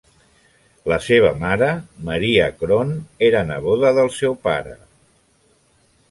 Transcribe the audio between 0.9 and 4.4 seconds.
La seva mare, Maria Crohn, era neboda del seu